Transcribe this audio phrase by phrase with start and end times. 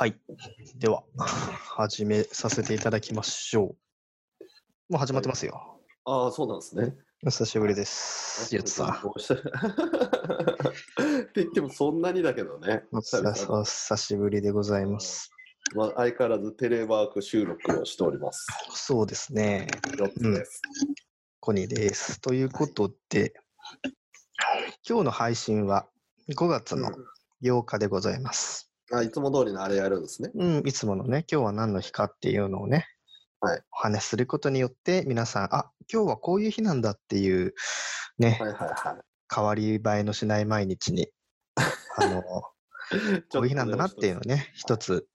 [0.00, 0.18] はい。
[0.76, 1.02] では、
[1.76, 3.76] 始めさせていただきましょ
[4.40, 4.44] う。
[4.88, 5.78] もう始まってますよ。
[6.06, 6.94] ああ、そうなんですね。
[7.22, 8.48] お久しぶりです。
[8.54, 8.88] ゆつさん。
[8.96, 9.02] っ
[11.32, 12.84] て言ってもそんなにだけどね。
[12.92, 15.30] お久しぶりでございます。
[15.74, 18.46] まあ、相変わらずテレワーク収録をしております。
[18.70, 19.66] そうですね。
[19.82, 20.62] 4つです。
[21.40, 22.22] コニーです。
[22.22, 23.34] ということで、
[24.88, 25.86] 今日の配信は
[26.30, 26.90] 5月の
[27.42, 28.69] 8日でございます。
[28.92, 30.30] あいつも通りのあれやるんですね。
[30.34, 32.86] うん、いつものね、今日は何の日かっていうのをね、
[33.40, 37.54] はいお話しすることによって、皆さん、あ今日はこういう日なんだっていう、
[38.18, 38.96] ね、はいはいは
[39.32, 41.08] 変わり映えのしない毎日に、
[41.96, 42.22] あの、い。
[43.30, 45.06] こういう日なんだなっていうのをね、一つ、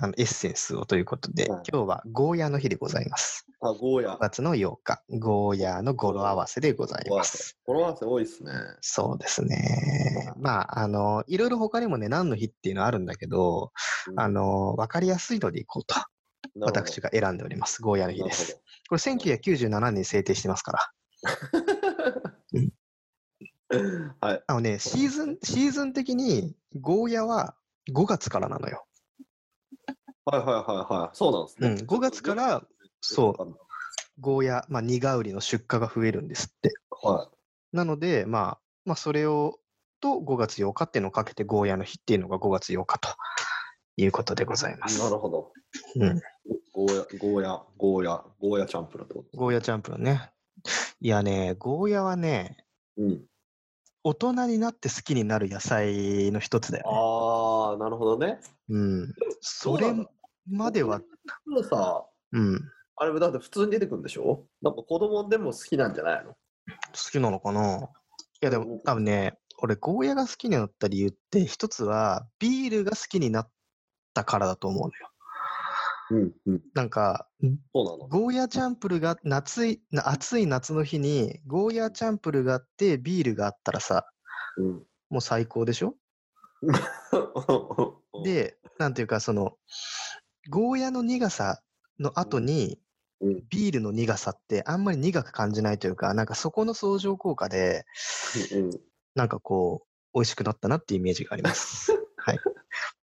[0.00, 3.46] あのエッセンスをということで、はい今日はゴーヤの日でございます。
[3.60, 4.18] あ、ゴーヤ5。
[4.18, 7.58] 月の8日、ゴーヤの語呂合わせでございます。
[7.66, 8.52] 語呂合わせ多いですね。
[8.80, 10.32] そうですね。
[10.36, 13.72] まあ、あの、いろいろ他にもね、何の日っていうのはあるんだけど、
[14.08, 15.94] うんあの、わかりやすいのでいこうと、
[16.60, 17.82] 私が選んでおります。
[17.82, 18.60] ゴーヤの日です。
[18.88, 20.90] これ1997年に制定してますから。
[24.20, 24.42] はい。
[24.46, 27.56] あのね、シーズン、シーズン的にゴーヤは
[27.90, 28.84] 5月からなのよ。
[30.24, 31.16] はいはいはいはい。
[31.16, 31.68] そうなんですね。
[31.68, 32.62] うん5月から
[33.00, 33.56] そう
[34.20, 36.70] ゴーヤ、まあ、苦売りの出荷が増えるんですって。
[37.02, 37.28] は
[37.72, 39.58] なので、まあ、まあ、それを、
[40.00, 43.08] と5月8日っていうのをかけてゴーヤの日っていうのが5月8日と
[43.96, 44.90] いうことでございまい。
[44.90, 45.00] す。
[45.00, 45.52] なるほど。
[45.96, 46.20] うん。
[46.72, 50.32] ゴーヤ、ゴーヤ、ゴーヤ、ゴーヤチャンプルってことゴーヤチャンプルね。
[51.00, 53.24] いやね、ゴーヤはね、うん。
[54.04, 56.98] 大人になって好きになる野菜の一つだよね。
[56.98, 57.31] ああ、
[57.76, 58.40] なるほどね。
[58.68, 59.14] うん。
[59.40, 59.94] それ
[60.50, 61.04] までは、で
[61.46, 62.60] もさ、うん。
[62.96, 64.46] あれだって普通に出てくるんでしょ？
[64.60, 66.30] なんか子供でも好きなんじゃないの？
[66.30, 66.36] 好
[67.10, 67.78] きなのかな？
[67.80, 67.88] い
[68.40, 73.50] やでも多分ね、俺ゴーヤが好きになった理由って一つはビールが好きになっ
[74.14, 75.08] たからだと思うのよ。
[76.10, 76.62] うんうん。
[76.74, 77.26] なんか、
[77.74, 78.08] そうなの。
[78.08, 84.04] ゴーヤチャンプルが夏い、な暑い夏の日にゴーヤチャンプルがあってビールがあったらさ、
[84.58, 84.82] うん。
[85.08, 85.94] もう最高でしょ？
[88.24, 89.56] で、なんていうかその、
[90.50, 91.62] ゴーヤの苦さ
[91.98, 92.78] の後に
[93.22, 97.86] うん、ビールの苦さってあんまり苦く感じないというか、なんかそこの相乗効果で、
[98.52, 98.80] うん、
[99.14, 101.92] なんかこう、美味しくなったなっていうイメージがあります。
[102.18, 102.38] はい。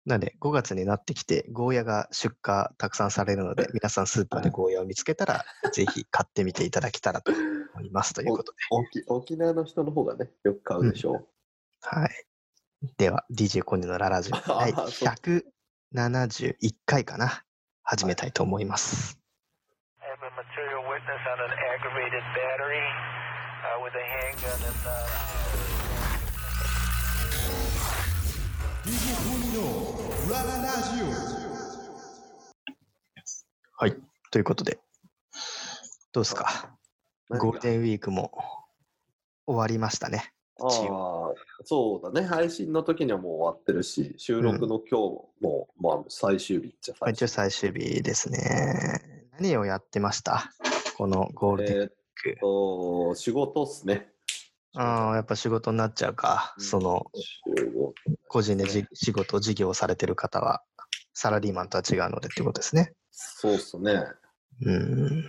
[0.05, 7.31] なので、5月になってきて、ゴーヤが出荷たくさんされるので、皆さんスーパーでゴーヤを見つけたら、ぜひ買ってみていただけたらと
[7.75, 8.57] 思いますということで。
[8.71, 11.27] 沖沖縄の人の方がね、よく買うでしょ
[11.81, 12.28] はい。
[12.81, 15.09] では、DJ コニーのララジオ 第あそう
[15.93, 17.43] 171回かな。
[17.83, 19.19] 始めたいと思います。
[19.99, 20.05] Uh.
[30.31, 30.59] Uh,
[33.77, 33.95] はい。
[34.31, 34.79] ということで、
[36.13, 36.77] どうですか？
[37.29, 38.31] ゴールデンウィークも
[39.45, 40.33] 終わりましたね。
[40.61, 41.33] ああ、
[41.63, 42.27] そうだね。
[42.27, 49.29] 配信の時にはもう終わってるし、収録の今日も、まあ最終日っちゃまあ一応最終最終日ですね。
[49.39, 50.51] 何をやってました？
[50.97, 51.89] このゴールデンウィー
[52.27, 52.39] えー。
[52.41, 54.11] と、仕事っすね。
[54.75, 56.53] ああ、やっぱ仕事になっちゃうか。
[56.57, 57.05] うんその、
[58.27, 60.61] 個人でじ仕事、事業をされてる方は、
[61.13, 62.93] サラリーマンとは違うのでってことですね。
[63.11, 64.03] そうっすね。
[64.65, 65.23] うん。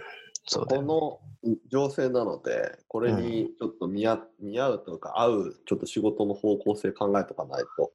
[0.50, 0.82] そうだよ。
[0.82, 7.92] この情勢なので、これにちょっと見合,、見合うというか、合う、ちょっと仕事の方向性考えとかないと、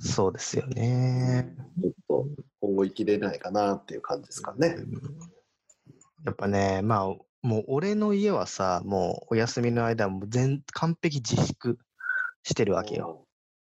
[0.00, 1.54] そうですよね。
[1.80, 2.26] ちょっと
[2.60, 4.76] 今後生きれないかなっていう感じですかね。
[6.24, 7.06] やっぱね、まあ、
[7.46, 11.78] もう俺の家はさ、もうお休みの間も全完璧自粛
[12.42, 13.24] してるわけよ。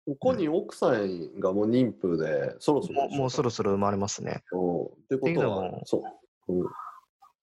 [0.06, 4.44] ここに奥さんがもう妊婦で、そろそろもうもうそろそろ生まれますね。
[4.52, 6.04] うんってことはそ
[6.48, 6.52] う。
[6.52, 6.68] うん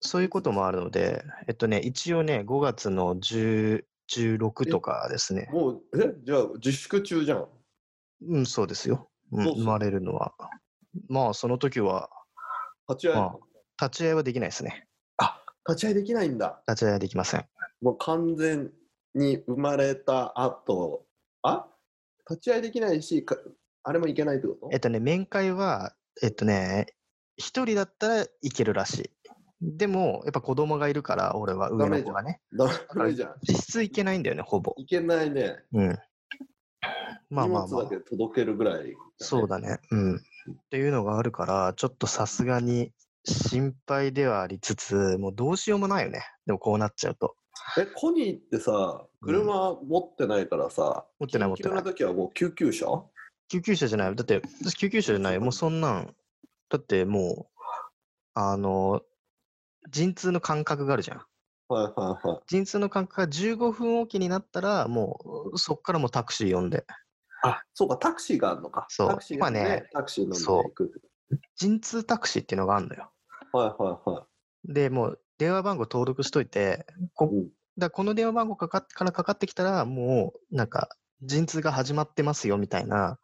[0.02, 5.50] そういうこともあるので、えっとね、一応ね、5月の10 16とかですね。
[5.52, 7.48] もう、えじゃあ自粛中じゃん。
[8.28, 9.10] うん、そうですよ。
[9.32, 10.34] 生まれるのは。
[11.08, 12.10] まあ、その時は、
[12.90, 14.88] 立ち会い、まあ立ち会いはできないですね。
[15.68, 16.62] 立ち会いできないんだ。
[16.68, 17.46] 立ち会いはできません。
[17.82, 18.72] もう完全
[19.14, 21.06] に生まれた後、
[21.44, 21.68] あ
[22.28, 23.38] 立ち会いできないし、か
[23.84, 24.70] あれもいけないってこと？
[24.74, 25.94] えっとね、面会は、
[26.24, 26.88] えっとね、
[27.38, 29.12] 一人だったらいけるらしい。
[29.62, 32.42] でも、やっぱ子供がいるから、俺は上の子がね。
[32.58, 33.36] ダメじゃん。
[33.42, 34.74] 実質いけないんだよね、ほぼ。
[34.78, 35.58] いけないね。
[35.74, 35.98] うん。
[37.30, 37.90] まあまあまあ荷物だ。
[37.90, 39.80] け届けるぐらい、そうだね。
[39.92, 40.16] うん。
[40.16, 40.20] っ
[40.70, 42.94] ていうのがあるから、ちょっとさすがに
[43.26, 46.24] 心配ではありつつ、もうどうしようもないよね。
[46.46, 47.36] でもこうなっちゃうと。
[47.78, 52.86] え、コニーってさ、車持ってないからさ、持ってない持ってない緊急の時はもう救急車？
[53.50, 54.16] 救急車じゃない。
[54.16, 55.42] だって、私救急車じゃないよ。
[55.42, 56.16] もうそんなん、
[56.70, 57.60] だってもう、
[58.34, 59.02] あの、
[59.90, 61.22] 陣痛の間隔があるじゃん。
[61.70, 62.40] はいはいはい。
[62.48, 66.86] 陣痛の間隔が15分おきになったら、もう、そっからもうタクシー呼んで。
[67.44, 68.86] あ、そうか、タクシーがあるのか。
[68.90, 71.02] そうタクシーが今ねタクシー乗んでそう行く。
[71.56, 73.12] 陣痛タクシーっていうのがあるのよ。
[73.54, 74.28] はいはいは
[74.66, 80.90] で、もう、電話番号登録しといて、こうんだこの電話番号かかっからかかってきたら、もう、なんか、
[81.24, 83.20] 陣痛が始まってますよみたいな、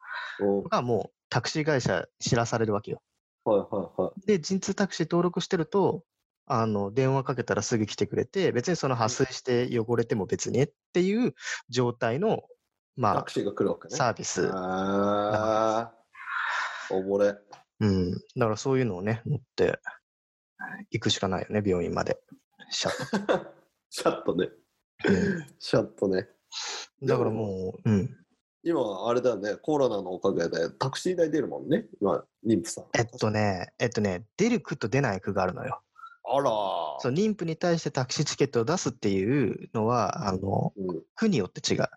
[0.69, 3.01] がもう、タクシー会社に知らされるわけよ。
[3.43, 3.65] はいは
[3.97, 4.25] いはい。
[4.25, 6.03] で、陣痛タクシー登録してると、
[6.47, 11.33] あの、電話かけたらすぐ来てくれて、別にその破水して汚れても別にっていう
[11.69, 13.97] 状態の、タまクシーが来るわけあ、ね。
[13.97, 14.49] サービス。
[14.53, 15.93] ああ。
[16.91, 17.35] おもれ。
[17.79, 18.11] うん。
[18.11, 19.79] だからそういうのをね、持って
[20.91, 22.19] 行くしかないよね、病院まで。
[22.69, 23.45] シャッ
[23.89, 24.49] シャッとね。
[25.05, 26.29] うんシャッとね。
[27.03, 28.17] だからもう、うん。
[28.63, 32.85] 今、あれだよね、コロナのおかげでタクシー代出るもんね、今、妊婦さん。
[32.97, 35.81] えっとね、えっとね、出る区と出ない区があるのよ。
[36.27, 36.49] あら
[36.99, 41.87] そう、妊婦に対してタクシーチケットを出すっていうのは、あの、うん、区によって違う。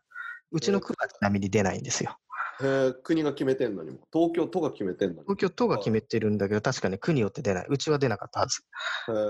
[0.50, 2.18] うちの区はちなみに出ないんですよ。
[2.60, 3.98] へえ国が決めてんのにも。
[4.12, 5.24] 東京都が決めてんのにも。
[5.24, 7.66] 東京都が決めてるんだけど、確かに区によって出ない。
[7.68, 8.62] うちは出なかったはず。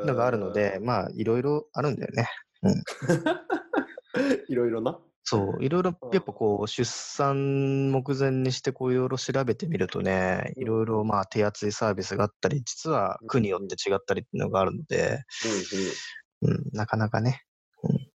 [0.07, 2.29] のがあるので、まあ、いろいろあるんだよね。
[4.49, 4.99] いろいろな。
[5.31, 15.23] そう、いろいろうん、やっぱこう、出産目前にして、こう、いろいろ調べてみるとね、いろいろ、まあ、手厚いサービスがあったり、実は区によって違ったりっていうのがあるので、
[16.43, 17.43] うんうん、なかなかね、
[17.83, 18.09] うん、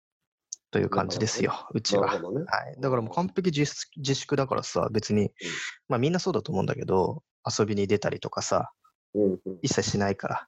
[0.72, 2.02] という感じですよ、うちうん。
[2.06, 2.13] なは。
[2.18, 2.22] ね。
[2.22, 2.80] はい。
[2.80, 5.31] だからもう完璧自粛自粛だからさ、別に、
[5.90, 8.72] まあみんなそうだと思うんだけど、遊びに出たりとかさ、
[9.16, 10.48] うんうん、一切しないから、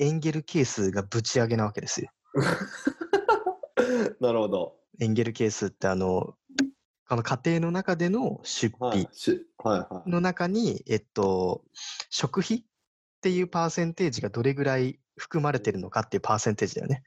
[0.00, 2.10] エンゲル係数がぶち上げなわけですよ。
[4.20, 4.81] なるほど。
[5.00, 6.34] エンゲル係数ってあの、
[7.08, 9.08] この家庭の中での出費はい。
[9.12, 10.10] しはいはい。
[10.10, 11.64] の中に、えっと、
[12.10, 12.64] 食費っ
[13.20, 17.02] ていうパーセンテージがどれぐらい含まれてるのかっていうパーセンテージだよね。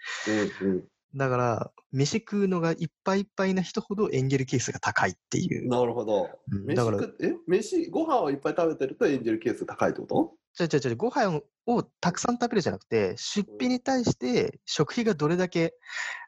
[0.61, 0.83] うんうん。
[1.15, 5.69] だから、飯食うのがいっ係いっぱいな人ほどエンゲル係数が高いっていう。
[5.69, 6.29] なるほど。
[6.47, 7.33] 飯うんだから食っえ？
[7.47, 10.33] 飯、ご飯をいっぱい食べてるとエンジェルケース高いってこと？
[10.59, 15.75] 違う違う違う、ご飯をたくさん食べるじゃなくて、出費に対して食費がどれだけ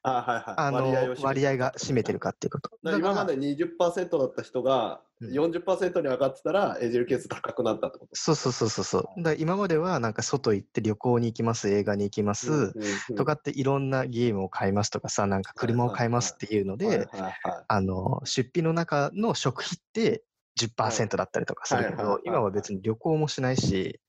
[0.03, 0.43] あはいはい。
[0.57, 2.71] あの割合が占めてるかっていうこと。
[2.83, 5.31] 今まで20%だった人がうん。
[5.31, 8.11] 40%に上がってたらエンジェルケース高くなったってこと。
[8.13, 9.23] そうそうそうそうそう。
[9.23, 12.73] だ今まではなんか外行って旅行に行きます、映画に行きます、
[13.15, 17.07] とかっていろんなゲームを買いますとかさ、なんか車を買いますっていうので、
[17.67, 20.23] あの、出費の中の食費って
[20.59, 24.06] 10%だったりとかするけど今は別に旅行もしないし、うん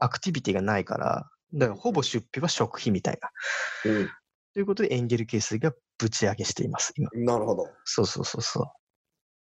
[0.00, 3.30] アクティビティがないから、だからほぼ出費は食費みたいな。
[4.54, 7.08] ということでエンゲル係数がぶち上げしています、今。
[7.12, 7.68] うん、なるほど。
[7.84, 8.66] そうそうそうそう。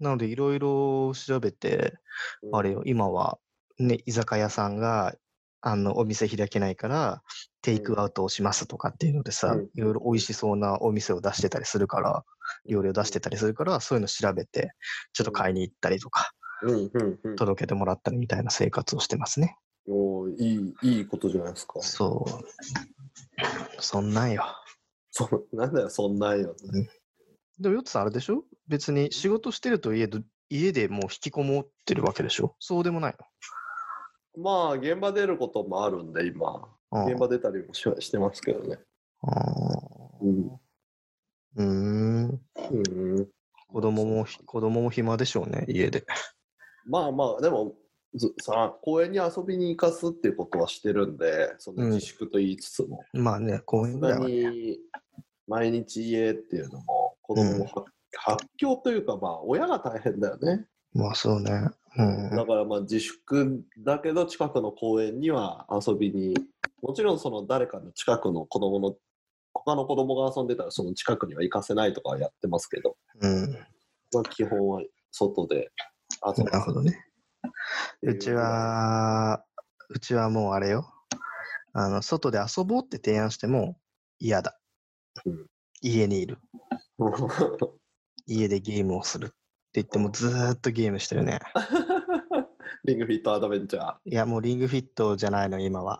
[0.02, 1.94] なので、いろいろ調べて、
[2.42, 3.38] うんあれよ、今は、
[3.78, 5.14] ね、居酒屋さんが、
[5.60, 7.22] あの、お店開けないから、
[7.62, 12.24] テイクアウトをしますとかっていうのでさ、うんいろいろ美味しそうなお店を出してたりするから、
[12.68, 14.72] 料理を出してたりするから、そういうの調べて、
[15.12, 16.32] ちょっと買いに行ったりとか、
[16.62, 17.36] うんうんうん。
[17.36, 19.56] 届けてもらったりみたいな生活をしてますね。
[19.88, 21.80] おーいい、いいことじゃないですか。
[21.80, 23.82] そう。
[23.82, 24.44] そんなんよ。
[25.10, 26.54] そなんだよ、そんなんよ。
[27.58, 28.44] でも、ヨッツさんあれでしょ？
[28.68, 32.54] 別に仕事してるといえど、家でもう引きこもってるわけでしょ？
[32.60, 33.16] そうでもない
[34.38, 36.68] まあ、現場出ることもあるんで、今。
[36.90, 38.78] の現場出たりもししてますけどね。
[39.22, 39.30] あ
[40.20, 40.48] うん。
[40.48, 40.58] ー
[41.56, 42.40] うーん。
[42.70, 43.28] うん、
[43.68, 46.06] 子供もひ、子供も暇でしょうね、家で。
[46.86, 47.81] まあまあ、でも、ず
[48.40, 54.50] さ公園に遊びに行かすっていうことはしてるんで、そのうん自粛と言いつつも、まあね、公園ぐらいはね。
[54.50, 54.78] に
[55.48, 57.84] 毎日家っていうのも、子供もは
[58.16, 60.66] 発狂というか、まあ、親が大変だよね。
[60.94, 61.50] まあそうね。
[61.96, 62.30] うん。
[62.36, 66.34] だからまあ自粛だけど近くの公園には遊びに
[66.82, 68.94] もちろんその誰かの近くの子供の
[69.54, 73.52] 他の子供が遊んでたらその近くには行かせないとかはやってますけど、うん。
[74.12, 75.70] まあ、基本は外で
[76.26, 77.06] 遊ぶなるほどね。
[78.02, 79.44] うちは、
[79.88, 80.92] うちはもうあれよ。
[81.72, 83.78] あの、外で遊ぼうって提案しても
[84.18, 84.58] 嫌だ。
[85.24, 85.46] うん
[85.82, 86.38] 家にいる。
[88.26, 89.34] 家でゲームをするって
[89.74, 91.40] 言ってもずーっとゲームしてるね。
[92.84, 95.98] リングフィットアドベンチャーいや、もうリングフィットじゃないの、今は。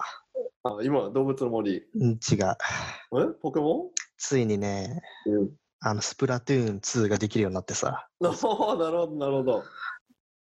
[0.65, 2.19] あ今は動物の森うん違う。
[3.21, 3.35] え？
[3.41, 9.67] ポケモついにね、ンうんあの、スプラトゥーン2ができるようになってさ、 なるほどなるほどはい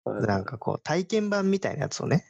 [0.06, 2.26] なんかこう、体験版みたいなやつをね、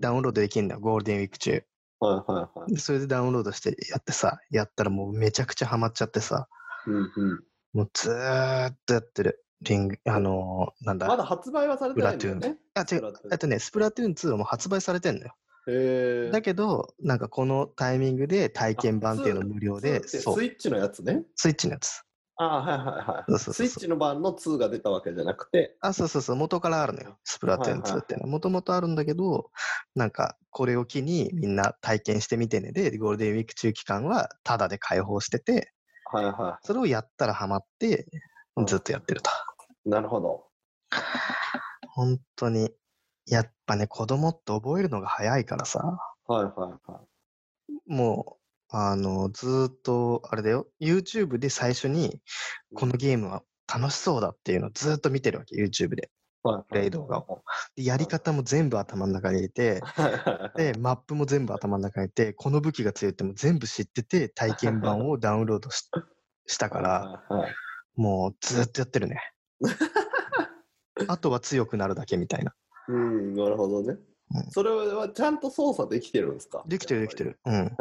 [0.00, 1.64] ダウンロードできるんだよ、ゴールデンウィーク中。
[2.00, 6.48] はいはいはいでそれでダウンロードしてやってさ、やったらもうめちゃくちゃハマっちゃってさ、
[6.86, 7.00] うんう
[7.34, 9.44] んもうずーっとやってる。
[9.62, 11.06] リング、あのーなんだ。
[11.06, 12.58] まだ発売はされてないんだよね？
[12.74, 13.12] あ、違う。
[13.30, 15.36] えっとね、スプラトゥーン2はもう発売されてんのよ。
[15.68, 16.30] へえ。
[16.32, 21.22] だけど、なんかこのタイミングで体験版っていうの無料で、そうス、イッチのやつね。
[21.36, 22.02] スイッチのやつ。
[22.36, 23.24] ああ、はいはいはい。
[23.28, 27.18] そうそうそうスイッチの版の2が出たわけじゃなくて、あ、そうそうそう、元からあるのよ。
[27.24, 28.26] スプラトゥーン2ってのは。
[28.28, 29.50] もともとあるんだけど、
[29.94, 35.72] なんかこれを機にみんな体験してみてねで、ゴールデンウィーク中期間はタダで開放してて、
[36.12, 38.06] はいはそれをやったらハマって、
[38.66, 39.30] ずっとやってると。
[39.86, 39.90] い。
[39.90, 40.46] なるほど。
[41.88, 42.70] 本当に、
[43.26, 45.80] やっぱね、子供って覚えるのが早いからさ、
[46.26, 46.50] はいは
[46.86, 47.92] いはい。
[47.92, 48.41] もう、
[48.74, 52.20] あの、ずーっと、あれだよ、YouTube で最初に、
[52.74, 56.10] このゲームは楽しそうだっていうのをずーっと見てるわけ、YouTube で。
[56.42, 57.44] はいプレイ動画を。
[57.76, 59.80] でやり方も全部頭の中に入れて。
[60.56, 65.88] で、 マップも全部頭の中に入れて、この武器が強いっても全部知ってて、体験版をダウンロードし
[66.46, 67.22] したから、
[67.94, 69.20] もうずーっとやってるね。
[71.08, 72.54] あとは強くなるだけみたいな。
[72.88, 74.11] うん、なるほどねうん。
[74.50, 76.62] それはちゃんと操作できてるんですか？
[76.66, 77.24] できてるできて。
[77.24, 77.38] る。
[77.44, 77.76] うん。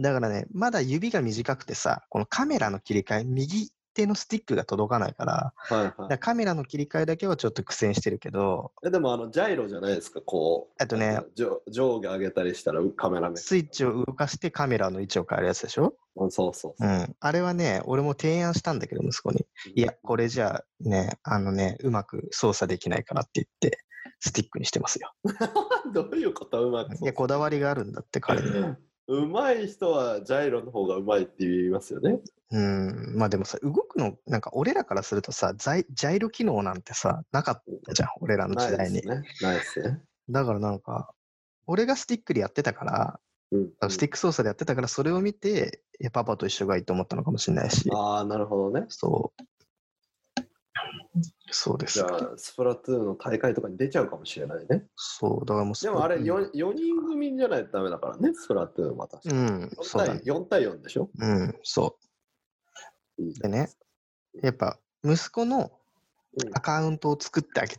[0.00, 8.90] だからね、まだ指が短くてさ、このカメラの切り替え、右手のスティックが届かないから、はいはいカメラの切り替えだけはちょっと苦戦してるけど、え。
[8.90, 10.74] でもあの、ジャイロじゃないですか、こう。
[10.80, 13.44] えっとね上上下上げたりしたらカメラ目線。
[13.44, 15.94] スイッチを動かしてカメラの位置を変えるやつでしょ？
[16.16, 16.90] うんそうそうそうう。
[16.90, 17.16] ん。
[17.20, 19.46] あれはね、俺も提案したんだけど、息子に。
[19.74, 23.78] いや、これじゃあね、あのね、うまく操作できないからって言って、
[24.24, 25.12] スティックにしてますよ。
[25.92, 26.64] どういうこと？
[26.68, 28.48] うまくいや、こだわりがあるんだって、彼に。
[29.08, 32.20] うまい人はジャイロの方がうまいって言いますよね。
[32.52, 33.14] うん。
[33.16, 39.00] まあでもさ、動くの、なんか俺らからするとさ、ジャイロ機能なんてさ、なかったじゃん、俺らの時代に。
[39.00, 39.24] すね。
[39.42, 40.00] ないですね。
[40.30, 41.12] だからなんか、
[41.66, 48.86] 俺がスティックでやってたから、うんスティック操作でやってたから、それを見て、パパと一緒がいいと思ったのかもしれないし、ああ、なるほどね。
[48.88, 49.42] そう。
[51.50, 52.06] そうですじゃ。
[52.06, 54.86] あ、スプラトゥーンの大会とかに出ちゃうかもしれないね。
[54.96, 59.40] そう、だからもうスでもあれうん 4, 4人組じゃないとダメだからね、スプラトゥーンは確かに。
[59.40, 60.34] うん、そうだ4ね対。
[60.34, 61.10] 4対4でしょ？
[61.18, 61.96] うん、そ
[63.18, 63.40] う。
[63.40, 63.70] でね、
[64.42, 65.70] やっぱ、息子の
[66.42, 67.76] うんアカウントを作ってあげ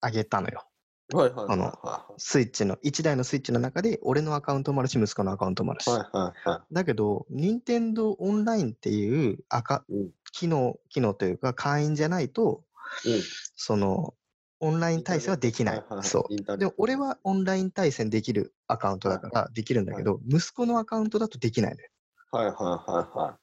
[0.00, 0.66] あげたのよ。
[1.14, 5.86] はいはいはいあのはスイッチの、1台のスイッチの中で、俺のアカウントもあるし、息子のアカウントもあるし。
[5.86, 5.90] い。
[5.90, 12.64] はいはいはだけど、任天堂オンラインっていう赤、うん機能、機能というか、会員じゃないと、
[13.04, 13.14] い。
[13.14, 13.22] うん。
[13.54, 14.14] その、
[14.58, 16.58] オンライン対戦はできないそう。
[16.58, 21.88] でも、俺はオンライン対戦できるアカウントだからできるんだけど、息子のアカウントだとできないのよ。
[22.32, 23.38] はいはいはいは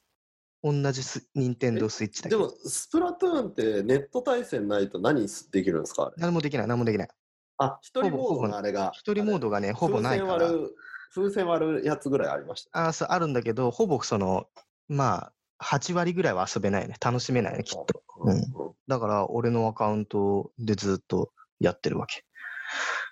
[0.62, 2.22] 同じス任天堂スイッチい。
[2.24, 2.48] だけど。
[2.48, 6.12] でも、スプラトゥーンってネット対戦ないと何できるんですか？
[6.16, 7.08] 何もできない、何もできない。
[7.58, 8.92] あ、一人モードのあれが。
[8.94, 10.50] 一人モードがね、ほぼないから。
[11.14, 12.88] 風船割る、やつぐらいありました。
[12.88, 14.48] あそうあるんだけど、ほぼその、
[14.88, 16.96] まあ、8割ぐらいは遊べないね。
[17.00, 18.02] 楽しめないね、きっと。
[18.20, 22.24] うんだから、俺のアカウントでずっとやってるわけ。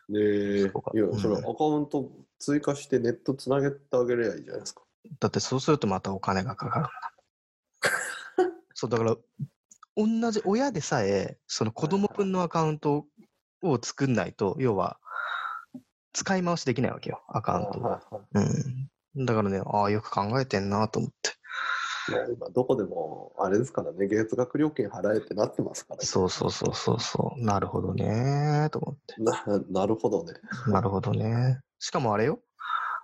[0.09, 0.71] で、いや、
[1.05, 4.83] うんそれアカウント追加してネットつなげてあげればいいじゃないですか。
[5.21, 6.87] だってそうするとまたお金がかかる。
[8.75, 9.17] そう、だから、
[9.97, 13.07] 同じ親でさえ、その子供分のアカウント
[13.63, 14.99] を作んないと、要は、
[16.13, 17.83] 使い回しできないわけよ、アカウントを。
[17.83, 18.47] はいはい
[19.17, 19.27] うん。
[19.27, 21.31] だからね、ああ、よく考えてんなと思って。
[22.09, 26.05] いや今どこでもあれですからね、月額料金払えってなってますから、ね。
[26.05, 27.45] そうそうそうそうそう。
[27.45, 29.23] なるほどねと思って。
[29.23, 30.33] ななるほどね。
[30.67, 31.61] なるほどね。
[31.79, 32.41] しかもあれよ。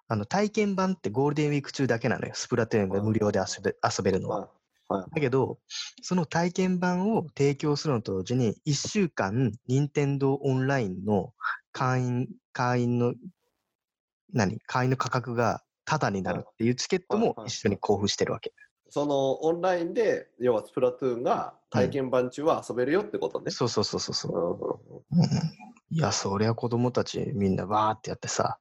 [0.09, 2.33] あの、体験版ってゴールデンウィーク中だけなのよ。
[2.35, 4.49] スプラトゥーンが無料で遊べ遊べるのは。
[4.89, 5.59] はいはいだけど、
[6.03, 11.35] その体験版を提供するのと同時に、1週間、任天堂オンラインの
[11.73, 13.15] 会員、会員の、
[14.33, 18.53] 何会員の価格がタダになるっていうチケットも一緒に交付してるわけ。
[18.91, 23.51] そのオンラインで、要はスプラトゥーンが体験版中は遊べるよってことね。
[23.51, 25.41] そうそうそうそうそううんうんうんう
[25.93, 25.97] ん。
[25.97, 28.59] いや、そりゃ子供たちみんなわーってやってさ、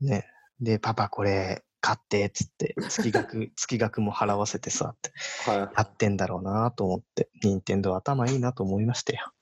[0.00, 0.26] ね。
[0.60, 5.12] で、パパこれ買ってっつって、月額、 月額も払わせてさ、って
[5.50, 9.32] はいやってんだろうなと思って、任天堂頭いいなと思いましたよ。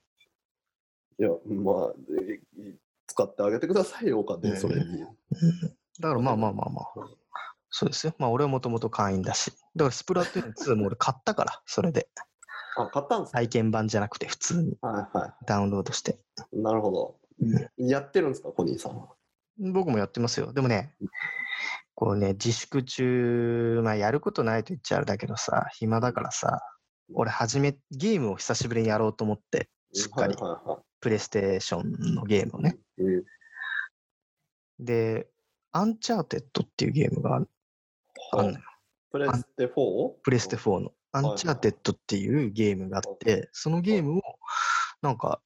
[1.20, 2.40] いや、まあ、え
[3.06, 5.02] 使ってあげてくださいよ、お金、それに。
[5.02, 5.16] うん
[6.00, 6.86] だからまあまあまあまあ。
[7.70, 8.14] そうですよ。
[8.18, 9.52] まあ俺はもともと会員だし。
[9.76, 12.08] だからスプラトゥーン2も俺買ったから、それで。
[12.76, 13.38] あ、買ったんですか？
[13.38, 16.18] 体験版じゃなくて普通にはいはダウンロードして。
[16.52, 16.58] い。
[16.60, 17.20] なるほど。
[17.76, 19.14] やってるんですか、コニーさんは？
[19.58, 20.52] 僕もやってますよ。
[20.54, 20.94] でもね、
[22.02, 26.58] こうね、自粛中、まあやることないと言っちゃあれだけどさ、暇だからさ、
[27.14, 30.34] 俺始め、ゲームを久しぶりにやろうと思って、しっかり。
[30.98, 32.76] プレイステーションのゲームをね。
[34.80, 35.28] で、
[35.70, 37.48] アンチャーテッドっていうゲームがある
[38.32, 38.58] あんのよ。
[39.12, 40.08] プレステ 4?
[40.24, 40.90] プレステ4の。
[41.12, 44.22] アンチャーテッドっていうゲームがあって、そのゲームを、
[45.02, 45.40] なんか、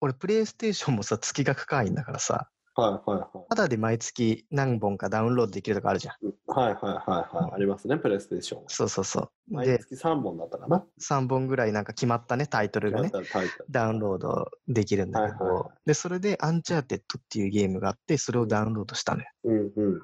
[0.00, 3.46] 俺、プレイステーションもさ、月額会員だからさ、はいはいはい。
[3.48, 6.14] ただで毎月何本かダウンロードできるとかあるじゃん。
[6.46, 7.54] はいはいはいはい。
[7.54, 8.64] ありますね、プレイステーション。
[8.68, 9.30] そうそうそう。
[9.50, 10.84] で、毎月3本だったかな。
[11.00, 19.28] 3本ぐらいなんか決まったね、タイトルがね、タイトルダウンロードできるんだけはいはいはど、で、それでアンチャーテッドっていうゲームがあって、それをダウンロードしたのよ。
[19.44, 20.00] うんうん。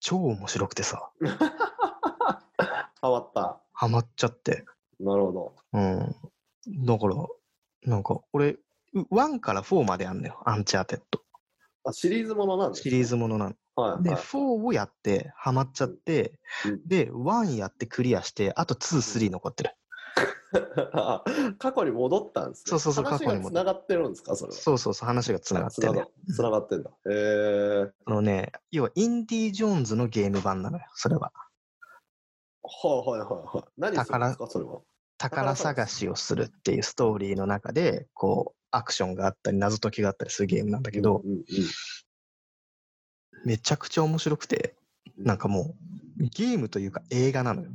[0.00, 1.10] 超面白くてさ、
[3.02, 3.60] 変わった。
[3.72, 4.64] ハマっちゃって。
[4.98, 5.56] なるほど。
[5.72, 6.86] うん。
[6.86, 7.14] だから、
[7.84, 8.58] なんか、俺、
[8.94, 11.20] 1から4まであんのよ、アンチャーテッド。
[11.84, 13.50] あ、シリーズものなんですシリーズものなの。
[13.50, 14.22] で、はいはい。
[14.22, 19.70] 4をやって、ハマっちゃって、うんで、1やってクリアして、あと2、3残ってる。
[20.92, 21.24] あ
[21.58, 22.70] 過去に戻ったんですね。
[22.70, 24.58] そうそうそう過去に戻つながってるんですか、それは。
[24.58, 26.06] そうそうそう、話がつながってる、ね。
[26.34, 26.90] つながってんだ。
[26.90, 27.92] へえ。
[28.04, 31.32] あのね、要は、インディ・ージョーンズのゲーム版なのよ、それは。
[32.62, 33.70] はいはいはいはい。
[33.76, 34.80] 何するんですか、それは。
[35.18, 41.22] 宝探しをするっていうストーリーの中で、こう、アクションがあったり、謎解きがあったりするゲームなんだけど、
[43.44, 44.74] めちゃくちゃ面白くて、
[45.16, 45.76] なんかも
[46.18, 47.70] う、ゲームというか映画なのよ。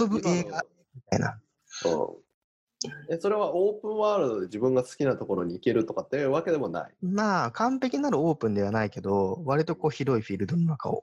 [0.00, 0.62] 遊ぶ映画
[0.94, 1.40] みたいな。
[1.84, 3.12] うん。
[3.12, 6.94] え、それはオープンワールドで自分が好きなところに行けるとかっていうわけでもない？
[7.02, 11.02] まあ、完璧なるオープンではないけど、割とこう広いフィールドの中を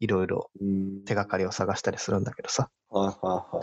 [0.00, 2.70] いろいろうん手がかりを探したりするんだけどさ。
[2.90, 3.60] はいはは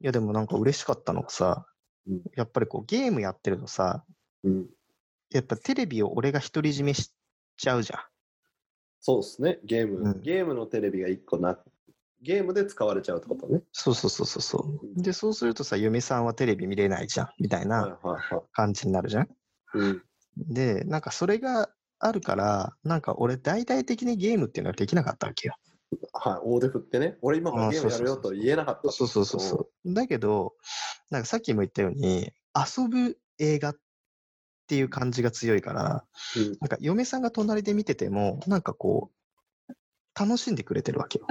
[0.00, 0.04] い。
[0.04, 1.66] いや、でもなんか嬉しかったのがさ
[2.06, 4.04] うん、やっぱりこうゲームやってるとさ、
[4.42, 4.66] うん。
[5.30, 7.12] やっぱテレビを俺が独り占めし
[7.56, 8.00] ちゃうじゃん。
[9.00, 9.58] そうですね。
[9.64, 11.58] ゲーム、うんゲームのテレビが1個な、
[12.22, 13.62] ゲームで使われちゃうってことね。
[13.72, 15.02] そうそうそうそうそう。
[15.02, 17.98] で、そうするとさ、嫁さんはテレビ見れないじゃん、みたいはいな。
[18.52, 19.28] 感じになるじゃん。
[19.74, 20.02] うん。
[20.36, 25.54] で、なんかそれがあるから、なんか俺大々的にゲームっていうのはできなかったわけよ。
[26.12, 27.18] はい、大手振ってね。
[27.22, 28.90] 俺今からあゲームやるよと言えなかった。
[28.90, 29.94] そうそうそうそう。
[29.94, 30.54] だけど、
[31.10, 33.76] なんかさっきも言ったように、遊ぶ映画っ
[34.68, 36.04] ていう感じが強いから、
[36.36, 36.56] うん。
[36.60, 39.10] なんか嫁さんが隣で見てても、なんかこ
[39.68, 39.72] う、
[40.18, 41.26] 楽しんでくれてるわけよ。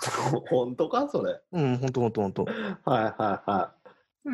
[0.48, 1.40] 本当かそれ。
[1.52, 2.44] うん、ほんとほんとほんと。
[2.44, 2.54] はい
[2.86, 3.74] はいは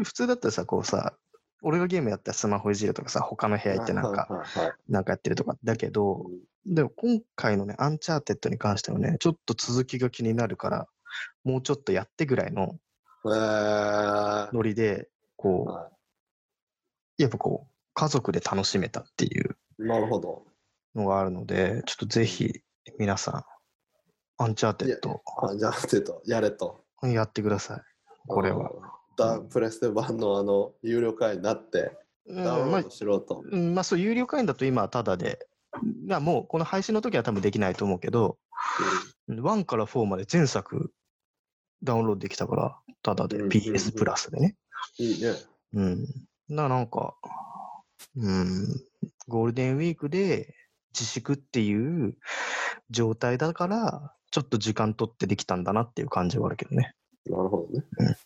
[0.04, 1.16] 普通だったらさ、こうさ、
[1.62, 3.78] 俺がゲームやったらスマホいじるとかさ、他の部屋い。
[3.78, 4.28] 行ってなんか、
[4.88, 5.56] なんかやってるとか。
[5.64, 6.26] だけど、
[6.66, 10.88] でも今回のね、アンチャーテッドに関してはね、ちょっと続きが気になるから、
[11.44, 12.78] もうちょっとやってぐらいの
[13.24, 15.90] えーノリで、こう、は
[17.16, 20.44] やっぱこう、家族で楽しめたっていうい、なるほど。
[20.94, 22.62] のがあるので、ちょっとぜひ
[22.98, 23.44] 皆さん、
[24.42, 26.84] アンチャーテッドあじゃあ、ちょっとやれと。
[27.02, 27.80] やってください。
[28.28, 28.70] これは。
[29.18, 29.38] うん。
[29.38, 33.42] ダプレステ版のあの、有料会員になって、ダウンロードしろと。
[33.50, 35.46] うんまあ、そう、有料会員だと今はタダで、
[36.06, 38.38] まあもうこの配信の時は多分できないと思うけど、
[39.28, 40.92] 1から4まで全作
[41.82, 44.56] ダウンロードできたから、タダでうんうんうん PS プラスでね。
[44.98, 45.32] いいね。
[45.74, 46.06] うん。
[46.48, 47.14] ななんか、
[48.16, 48.66] うん、
[49.28, 50.54] ゴールデンウィークで
[50.92, 52.16] 自粛っていう
[52.90, 56.94] 状態だから、ちょっと時間取ってできたんだなっていう感じはあるけどね。
[57.26, 58.16] なるほどね。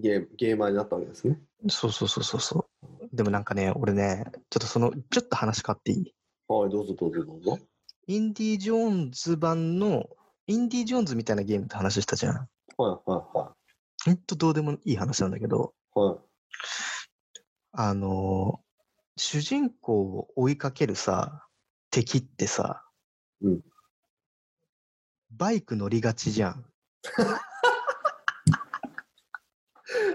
[0.00, 1.40] ゲームゲーマーになったわけですね。
[1.68, 3.08] そうそうそうそうそう。
[3.12, 6.14] でもなんかね、俺ね、ちょっとその、ちょっと話変わっていい？
[6.48, 7.58] はい、どうぞどうぞどうぞ。
[8.06, 10.08] インディ・ジョーンズ版の、
[10.46, 12.34] インディ・ジョーンズみたいなゲームって話したじゃん。
[12.34, 12.46] は
[12.78, 13.54] いはいは
[14.04, 16.00] ほんとどうでもいい話なんだけど、い。
[16.00, 16.18] はい。
[17.72, 18.70] あのー
[19.16, 21.46] 主人公を追いかけるさ、
[21.90, 22.82] 敵ってさ、
[23.42, 23.60] うん
[25.32, 26.64] バイク乗りがちじゃん。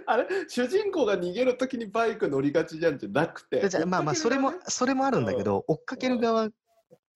[0.07, 3.67] あれ主人公が逃げるときにバイク乗りがちじゃんじゃなくて。
[3.67, 6.55] じゃあまあまあ、それも、それもあるんだけど、追っかける側が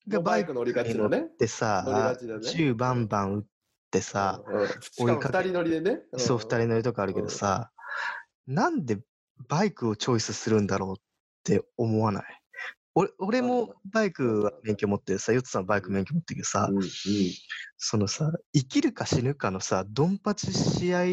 [0.08, 1.20] がバイク乗りがちだね。
[1.22, 2.18] ってさ
[2.54, 3.46] 銃バンバン撃っ
[3.92, 6.02] てさ、うん、しかも二人乗りでね。
[6.18, 7.72] そう、二人乗りとかあるけどさ、
[8.48, 9.00] なんで
[9.48, 11.02] バイクをチョイスするんだろうっ
[11.44, 12.24] て思わない？
[12.96, 16.86] 俺俺もバイクは免許持ってるさ、ヨッツさんバイク免許持ってるけどさ、うんうん。
[17.78, 21.04] そのさ、生きるか死ぬかのさ、ドンパチ試合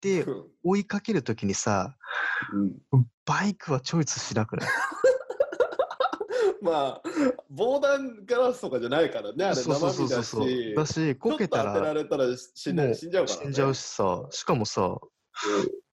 [0.00, 0.26] で
[0.62, 1.96] 追いかけるときにさ、
[2.52, 4.68] うんバイクはチョイスしなくない？
[6.60, 7.02] まあ、
[7.50, 9.96] 防弾ガラスとかじゃないからね、あれ生身だし。
[9.96, 10.74] そうそう。
[10.74, 12.94] だし、こけたらられたら死んじゃうから、ね。
[12.94, 13.06] 死
[13.48, 14.98] んじゃうしさ、しかもさ、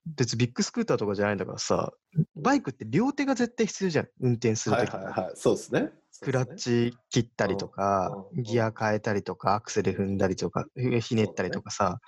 [0.06, 1.92] 別にビッグスクーターとかじゃないんだからさ、
[2.36, 4.90] バイクって両手が絶対必要じゃん、運転するとき。
[4.90, 5.32] はいはいはい。
[5.34, 5.92] そうですね。
[6.20, 8.38] クラッチ切ったりとかうん。
[8.38, 12.00] うん、ギア変えたりとか、アクセル踏んだりとか、ひひねったりとかさ、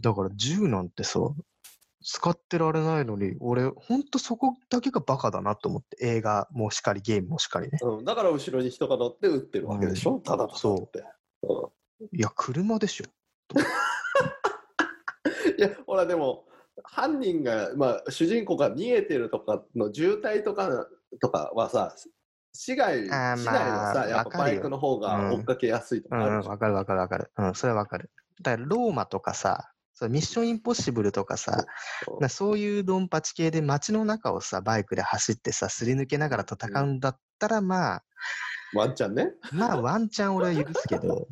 [0.00, 1.20] だから銃なんてさ、
[2.02, 7.78] 使ってられないのに、俺、ほんとそこだけがバカだなと思って、映画もしかり、ゲームもしかりね。
[7.82, 11.04] うん、だから後ろに人が乗って撃ってるわけでしょ、ただただって。
[12.12, 13.04] いや、車でしょ。
[15.58, 16.46] いや、ほらでも、
[16.84, 20.86] 犯人が、まあ、主人公が逃げてるとかの渋滞とか
[21.20, 21.94] とかはさ、
[22.52, 27.30] 市外市あー内はさ、まあやっぱバイクの方が追っかけやすいとうん、かあるじゃんわかるわかるわかる。
[27.36, 28.10] うん、それはわかる。
[28.42, 31.66] だから、ローマとかさ、そうミッションインポッシブルとかさ、
[32.20, 38.04] なそういうドンパチ系で街の中をさ、バイクで走ってさ、すり抜けながら戦うんだったら、まあ、
[38.74, 39.32] ワンチャンね。
[39.52, 41.28] まあ、ワンチャン俺は許すけど、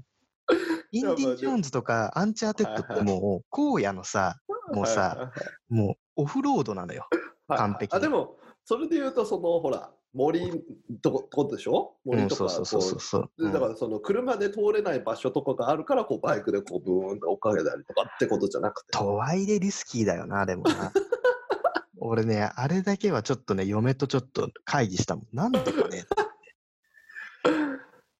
[0.93, 4.37] インディ・ジョーンズとかアンチャーテッドってもう、荒野のさ、
[4.73, 5.33] もうさ、
[5.69, 7.07] もうオフロードなのよ。
[7.11, 10.63] はい完璧あでも、それで言うと、そのほら、森
[11.03, 11.95] とこでしょ？
[12.05, 13.53] うん、森とかそうそうそうそうそう。
[13.53, 18.91] だからその車で通れない場所とかがあるからこうバイクでこうブーンと追っかけたりとかってことじゃなくて。
[18.91, 20.93] とはいえリスキーだよな、でもな。
[22.01, 25.27] 俺ね、あれだけはちょっとね、嫁とちょっと会議したもん。
[25.33, 26.05] なんでかね。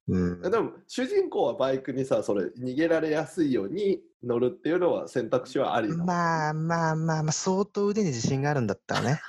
[0.09, 0.41] うん。
[0.43, 9.21] でも主人公はバイクにさそれ逃げられやすいように乗るっていうのは選択肢はありまあまあまあまあ、相当腕に自信があるんだったらね。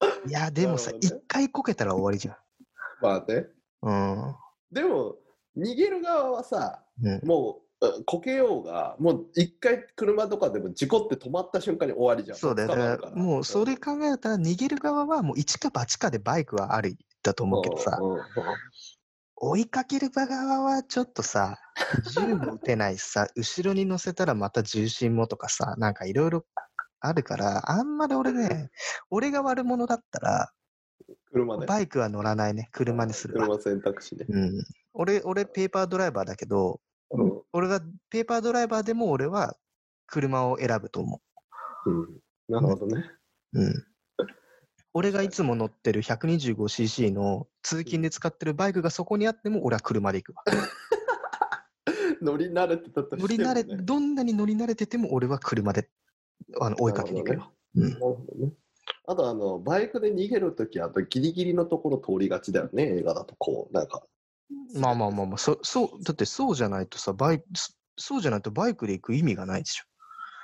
[0.28, 2.38] いや、でもさ、なるほどね一回こけたら終わりじゃ
[3.00, 3.48] まあねん。
[3.82, 4.34] うん。
[4.72, 5.16] でも
[5.56, 12.68] 逃げる側はさうん、もううんこけようがもう一回車とかでも事故って止まった瞬間に終わりじゃんそうだよ。
[12.68, 17.98] だからもうそれ考えたら逃げる側はもう一か八かでバイクはありだと思うけどさ、
[19.36, 21.58] 追いかける側はちょっとさ、
[22.14, 26.46] 銃も撃てないしさ、後ろに乗せたらまた重心もとかさ、なんかいろいろ
[27.00, 28.70] あるから、あんまり俺ね、
[29.10, 30.52] 俺が悪者だったら、
[31.30, 33.46] 車でバイクは乗らないね、車にするわ。
[33.46, 34.64] 車選択肢ね、うん。
[34.94, 39.56] 俺、俺、ペーパードライバーだけど、うん俺がペーパードライバーでも俺は
[40.06, 41.22] 車を選ぶと思
[41.86, 43.10] うん、なるほどね、
[43.52, 43.60] う。
[43.62, 43.86] うん。
[44.96, 50.42] 俺がいつも乗ってる 125cc の通勤で使ってるバイクがそこにあっても俺は車で行くわ。
[52.22, 55.90] 乗り慣れてたとしても、ね、乗り慣れ、どんなに乗り慣れてても俺は車で
[56.58, 57.52] あの追いかけに行くよ。
[57.74, 58.52] うんなるほどね。
[59.06, 64.02] あとあの、バイクで逃げるとき、あとギリギリのところ通りがちだよね、映画だと、こう、なんか。
[64.72, 69.84] まあまあまあまあ、そそう、だってそうじゃないとさ、バイク、そそうじゃないとバイクで行く意味がないでしょ。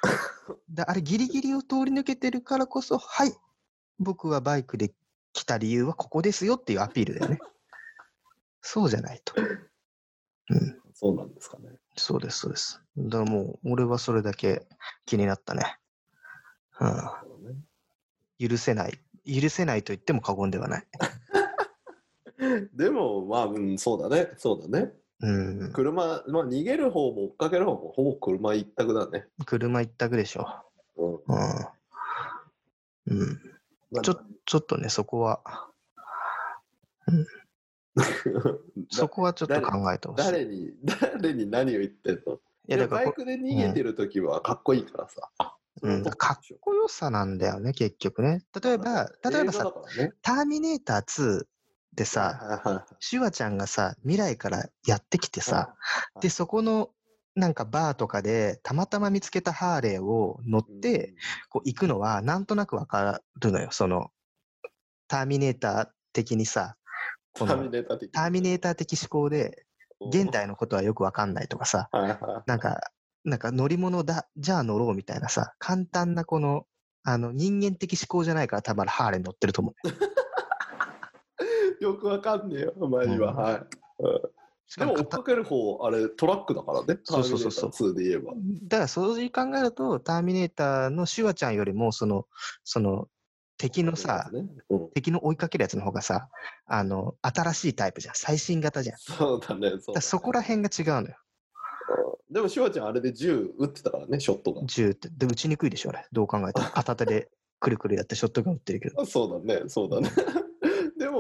[0.69, 3.33] だあれギリギリを通り抜けてるからこそ、はい、
[4.03, 4.93] 僕はバイクで
[5.33, 7.38] 来た理由はここですよっていうアピールだよね。
[8.61, 9.35] そうじゃないと。
[10.51, 11.71] うん、そうなんですかね。
[11.97, 12.83] そうです、そうです。
[12.97, 14.67] だからもう、俺はそれだけ
[15.07, 15.79] 気になったね。
[16.81, 18.99] うなるほどねん、許せない。
[19.25, 20.87] 許せないと言っても過言ではない。
[22.75, 24.93] でも、まあ、うん、そうだね、そうだね。
[25.21, 29.27] うん、車、まあ、逃げる方も追っかける方も、ほぼ車一択だね。
[29.47, 30.47] 車一択でしょ。
[30.97, 31.15] うん。
[33.09, 33.21] うん。
[33.21, 33.52] うん。
[34.00, 35.40] ちょちょっとね、そこは、
[38.90, 40.22] そこはちょっと考えてほしい。
[40.22, 40.72] い誰に、
[41.20, 42.38] 誰に何を言ってんの？
[42.68, 45.31] や、だからこ、バイクで逃げてるときはかっこいいからさ。
[45.83, 48.44] うん、かっこよさなんだよね、結局ね。
[48.62, 51.44] 例えば、例えばさ、ね、ターミネーター2
[51.94, 52.62] でさ、
[53.00, 55.74] シュワちゃんがさ、未来からやってきてさ、
[56.20, 56.90] で、そこの、
[57.35, 61.14] なんかバーとかでたまたま見つけたハーレーを乗って、
[61.49, 63.68] こう行くのはなんとなくわかるのよ。
[63.71, 64.11] その、
[65.09, 66.77] ターミネーター的にさ、
[67.33, 69.64] こターミのネーター的ターミネーター的思考で、
[70.09, 71.88] 現代のことはよくわかんないとかさ、
[72.47, 72.81] なんか、
[73.25, 76.66] なんか乗り物だ、じゃあ乗ろうみたいなさ、簡単なこの、
[77.05, 79.88] あの、人間的思考じゃないから多分ハーレー乗ってると思う。
[79.88, 79.92] い。
[81.83, 83.31] よくわかんねえよ、マジは。
[83.31, 84.41] うんはい。
[84.78, 86.98] でも追っしかける方、あれトラックだからね。
[87.04, 88.32] そうそうそうそうターミネーター2で言えば。
[88.68, 92.26] だからそういう考えると、ターミネーターのシュワちゃんよりも、その、
[92.64, 93.08] その、
[93.58, 96.28] 敵のさ、ねうん敵の追いかけるやつの方がさ、
[96.66, 98.14] あの、新しいタイプじゃん。
[98.14, 98.98] 最新型じゃん。
[98.98, 99.70] そうだね。
[99.70, 101.16] そうだねらそこら辺が違うのよ。
[102.30, 104.66] でも、シュワちゃんあれで銃撃ってたからね、ショットガン。
[104.66, 105.08] 銃って。
[105.11, 106.06] で、撃ちにくいでしょ、あれ。
[106.12, 106.66] どう考えても。
[106.72, 107.30] 片手で
[107.61, 109.04] くるくるやってショットガン撃ってるけど。
[109.04, 110.11] そうだね、そうだね。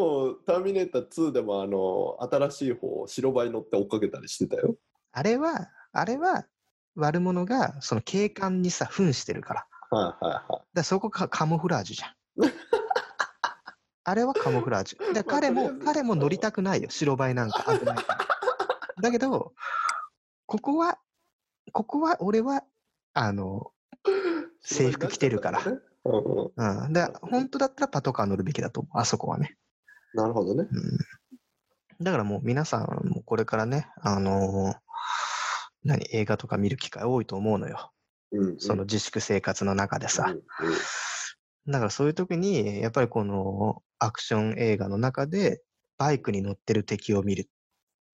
[0.02, 4.76] でも、ターミネーター2でも、あの、新しい方、白バイ乗って追っかけたりしてたよ。
[5.12, 6.46] あれは、あれは、
[6.96, 9.66] 悪者が、その警官にさ、扮してるから。
[9.90, 10.42] はいはいはい。
[10.48, 12.12] だからそこがカモフラージュじゃん。
[14.04, 15.12] あれはカモフラージュ。
[15.12, 18.26] で彼も彼も乗りたくないよ、白バイなんか危ないから。
[19.00, 19.52] だけど、
[20.46, 20.98] ここは、
[21.72, 22.64] ここは俺は、
[23.14, 23.70] あの、
[24.62, 26.92] 制服着てるからねうんうんうん。
[26.92, 29.56] で、本当だったらパトカー乗るべきだと思う、あそこはね。
[30.14, 30.68] なるほどね。
[30.70, 32.04] うん。
[32.04, 34.76] だからもう皆さんもこれからね、あのー
[35.84, 37.90] 何、映画とか見る機会多いと思うのよ。
[38.32, 40.24] うんうんその自粛生活の中でさ。
[40.28, 40.76] うんうん
[41.68, 45.62] だからそういう時に、やっぱりこのアクション映画の中で、
[45.96, 47.48] バイクに乗ってる敵を見る。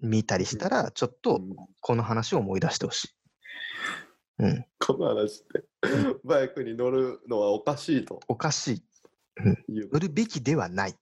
[0.01, 3.09] 見たりしたら、ちょっとうんこの話を思い出してほしい。
[4.41, 5.65] うん、この話って、
[6.25, 8.85] バイクに乗るのはおかしいとおかしい。
[9.73, 10.95] いう乗るべきではない。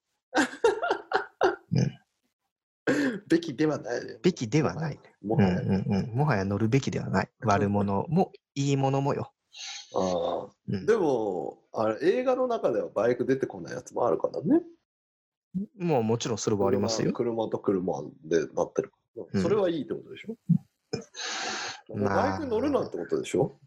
[3.28, 4.18] べきではないね。
[4.22, 5.00] べきではない。
[5.22, 5.60] もはや。
[5.60, 7.30] うんうんうん、もはや乗るべきではない。
[7.40, 9.32] 悪者もいいものもよ。
[9.94, 14.62] ああうんでも、あれ、映画の中ではバイク出てこないやつもあるからね。
[15.78, 17.12] もうもちろんそれはありますよ。
[17.12, 18.92] 車車と車でなってる。
[19.32, 20.36] うんそれはいいってことでしょ、
[21.96, 23.58] まあバイク乗るなってことでしょ？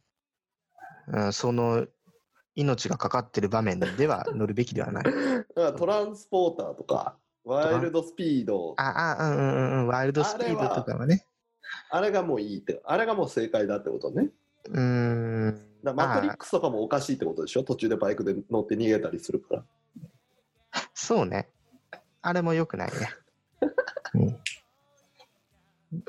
[1.08, 1.88] うん、その
[2.54, 5.04] 命がかかってる場面では乗るべきではない。
[5.10, 7.18] だからトランスポーターとか、
[7.50, 11.26] ワイルドスピード、ああ、うんうんうんうん、ワイルドスピードとかはね。
[11.92, 14.30] あれがもういいって、あれがもう正解だってことね。
[14.70, 15.60] うーん。
[15.84, 17.64] だからマトリックスとかもおかしいってことでしょ？
[17.64, 19.64] 途中でバイクで乗って逃げたりするから。
[20.94, 21.50] そうね。
[22.22, 23.10] あれも良くないね。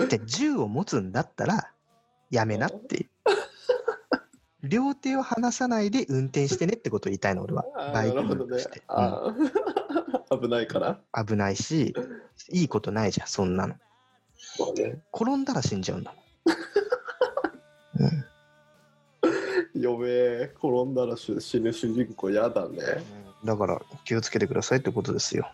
[0.03, 1.72] うん、で、銃を持つんだったら、
[2.31, 3.09] やめなっていう。
[4.68, 7.64] 両手を離さないで運転してねってことを言いたいの、俺は。
[7.94, 8.83] バイクなるほどね乗るとして。。
[8.88, 9.99] あー
[10.30, 10.88] 危ないから。
[10.88, 11.92] うん危ないし、
[12.50, 13.74] いいことないじゃん、そんなの。
[14.58, 18.04] まあね、転んだら死んじゃうんだもん。
[18.04, 18.24] うん
[19.82, 22.78] やべえ、転んだら死死ぬ主人公嫌だね。
[23.44, 25.50] だから気をつけてくださいってことですよ。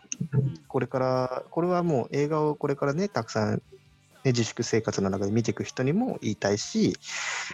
[0.69, 3.63] これから、これはもう映画をこれからね、たくさん、ね、
[4.33, 6.97] 自粛生活の中で見ていく人にも言いたいし、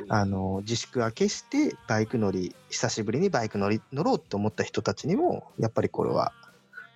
[0.08, 6.32] あの自粛明けしてバイク乗り、久しぶりにバイク乗り乗ろうって思った人たちにも、やっぱりこれは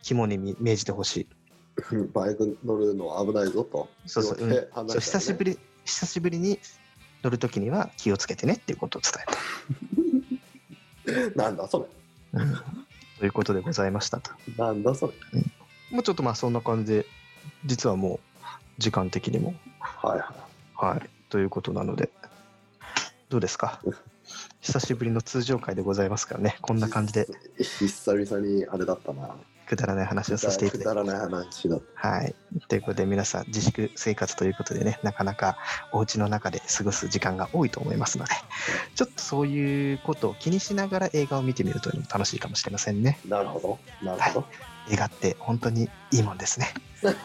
[0.07, 1.27] 肝にみ銘じてほしい。
[2.15, 3.89] バイク乗るのは危ないぞと。
[4.07, 4.51] そうそう、うん
[4.89, 6.61] そう久しぶり、久しぶりに
[7.25, 9.13] 乗るときには気をつけてねっていうことを伝
[11.17, 11.89] え なんだそ
[12.33, 12.39] れ。
[12.39, 12.47] たい。
[12.47, 12.57] うん
[13.19, 14.31] ということでございましたと。
[14.59, 15.13] なんだそれ。
[15.91, 17.07] もうちょっとまあそんな感じで、
[17.65, 18.21] 実はもう
[18.79, 20.35] 時間的にもはいは
[20.93, 22.11] はい、ということなので、
[23.29, 23.81] どうですか？
[24.61, 27.27] 久しぶりの通常会でございますからね、こんな感じで
[27.59, 27.65] い。
[27.65, 29.35] 久々にあれだったな。
[29.67, 32.35] くだらない話をさせていただきくだらない話だっはい。
[32.69, 35.59] ということで、皆さん、自粛生活ということでね、なかなか
[35.93, 38.33] お家の中で過ごす時間が多いと思いますので、
[38.95, 43.19] ちょっとそういうことを気にしながら映画を見てみるというのも楽しいかもしれませんね。
[43.29, 43.37] た。
[43.37, 44.07] なるほど。
[44.07, 44.47] なるほど。
[44.91, 46.73] 映画って本当にいいもんですね。
[47.03, 47.17] はい。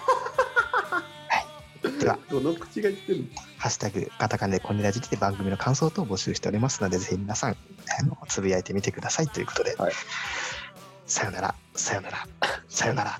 [2.00, 3.26] では、どの口が言ってるの？
[3.58, 7.56] ハッシュタグ、カタカナでコニラジで番組の感想等を募集しておりますので、ぜひ皆さん、あ
[8.04, 9.94] のつぶやいてみてくださいということで、はい
[11.12, 12.26] さよなら、さよなら、
[12.70, 13.20] さよなら。